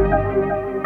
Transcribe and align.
Música 0.00 0.79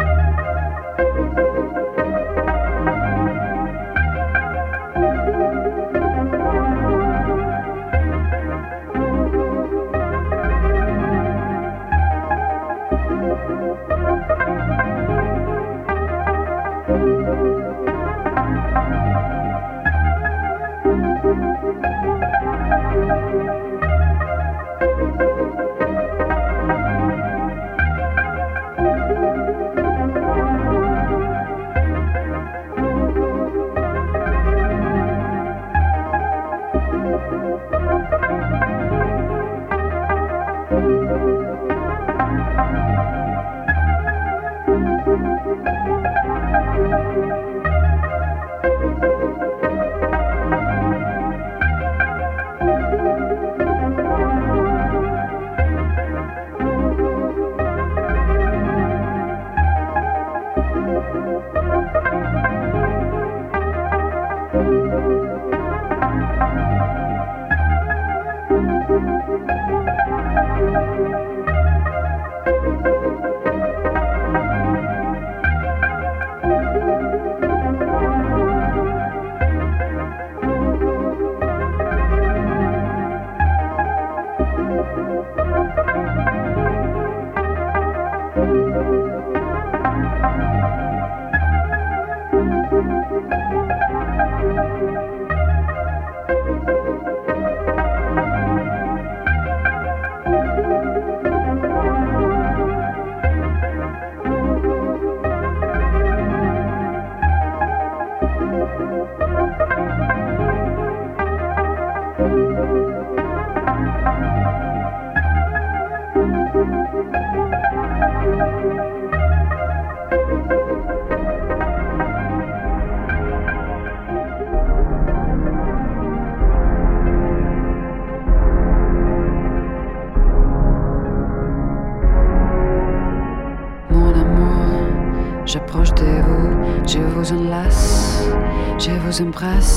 embrasse, 139.35 139.74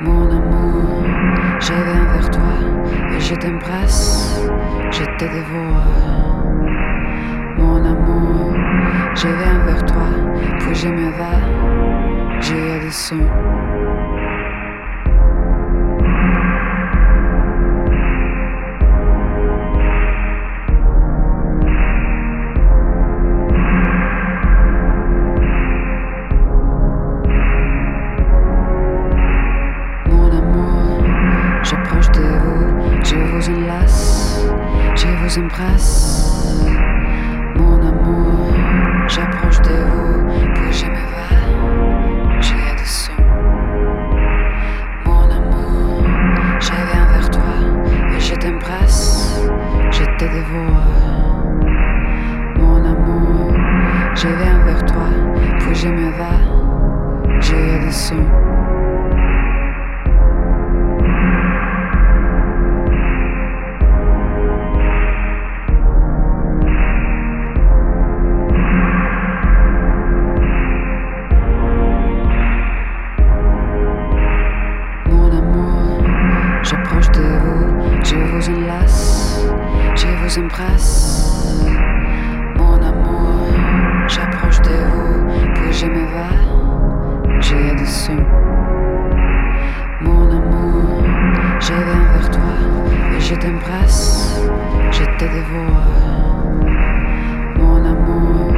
Mon 0.00 0.28
amour. 0.28 1.04
Je 1.60 1.72
viens 1.72 2.04
vers 2.12 2.30
toi 2.30 2.54
et 3.14 3.20
je 3.20 3.34
t'embrasse, 3.36 4.40
je 4.90 5.04
te 5.04 5.24
dévore. 5.24 5.86
Mon 7.58 7.84
amour, 7.84 8.54
je 9.14 9.28
viens 9.28 9.58
vers 9.66 9.84
toi, 9.84 10.08
puis 10.58 10.74
je 10.74 10.88
me 10.88 11.10
vais. 11.10 12.40
J'ai 12.40 12.80
des 12.80 12.90
sons. 12.90 13.28
Je 93.42 93.48
t'embrasse, 93.48 94.40
je 94.92 95.04
te 95.18 95.24
dévore. 95.24 95.88
Mon 97.56 97.84
amour, 97.84 98.54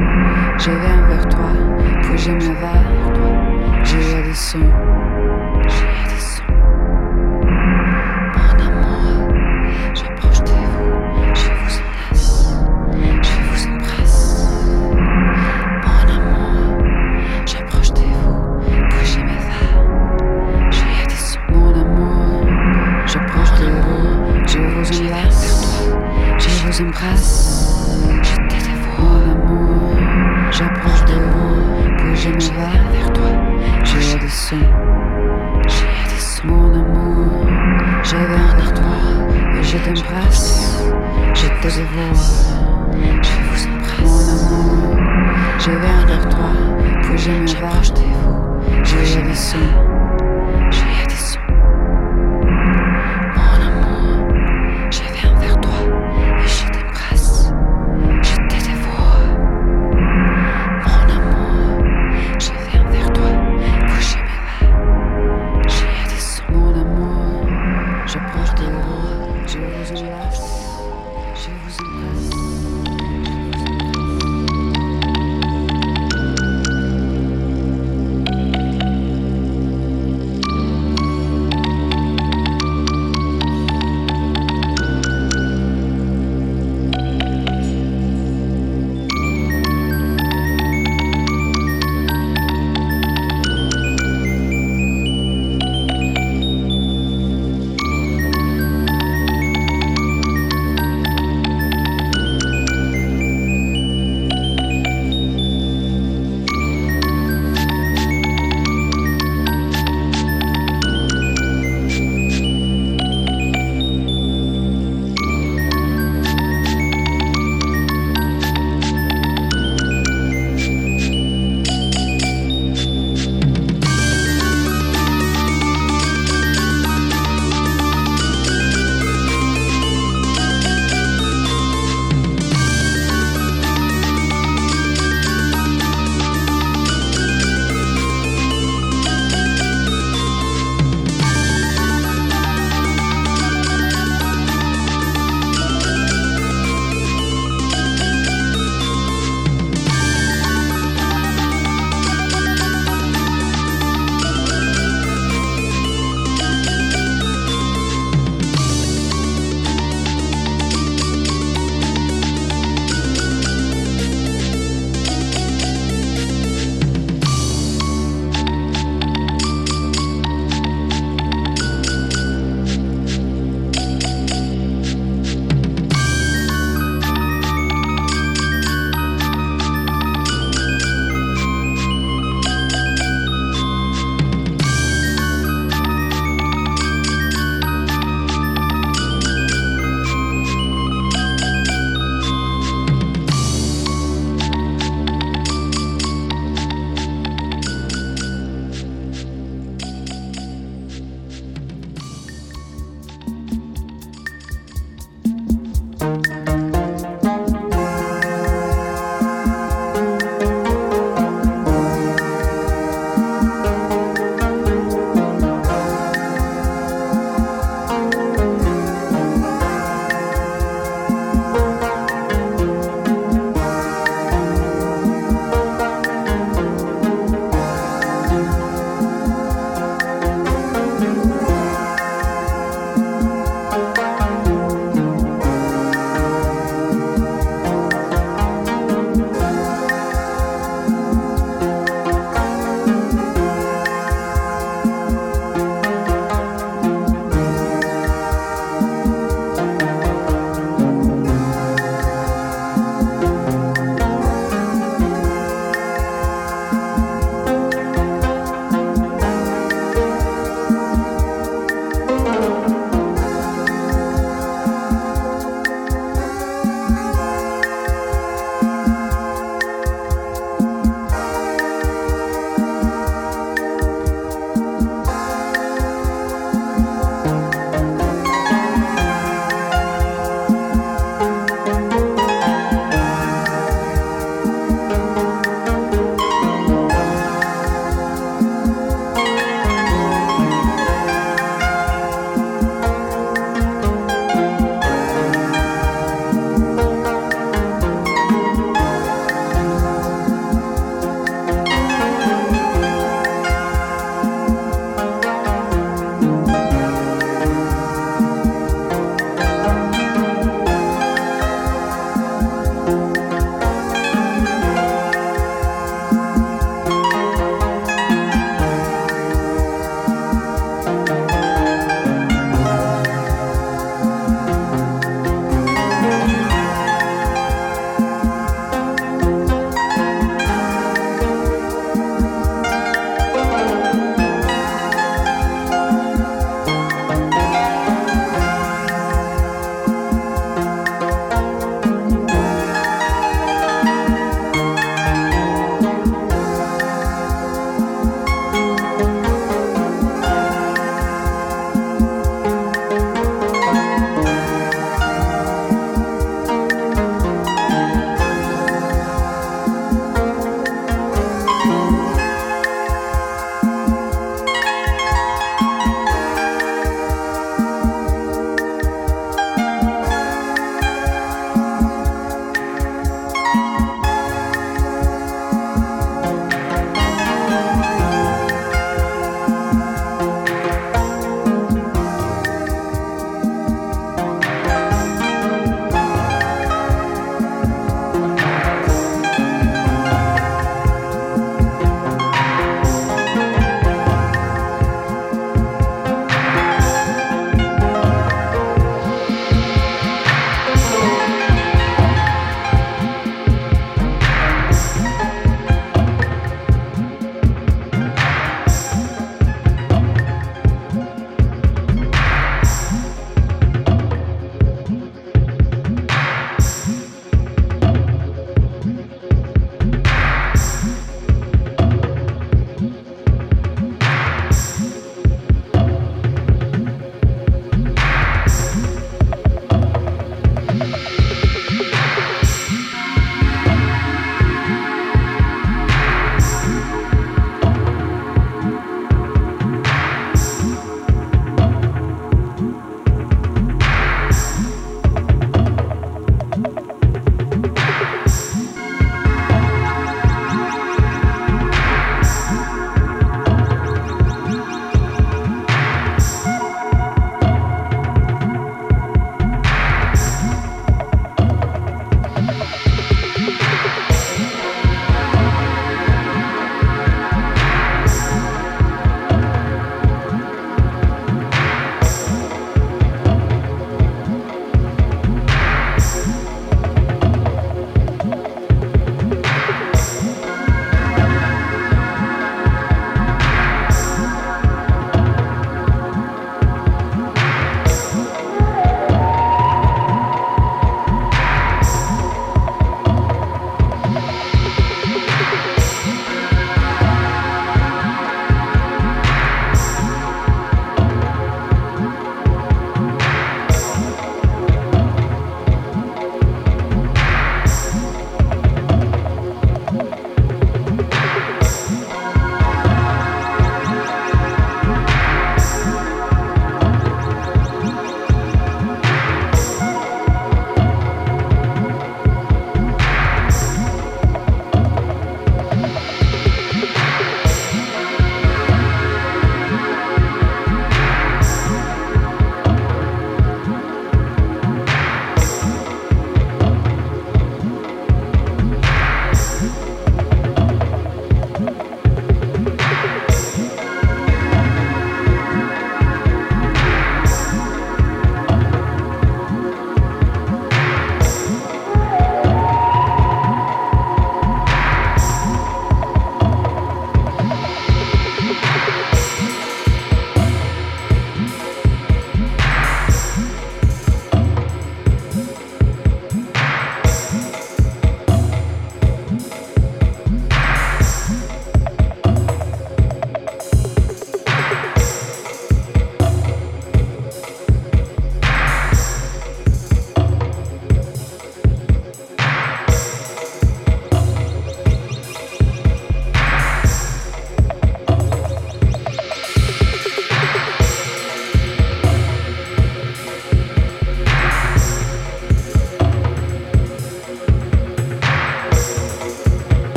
je 0.59 0.69
viens 0.69 1.07
vers 1.07 1.27
toi, 1.27 1.49
puis 2.03 2.17
je 2.19 2.31
me 2.31 2.39
vais, 2.39 3.83
je 3.83 4.27
le 4.27 4.33
sens. 4.35 4.61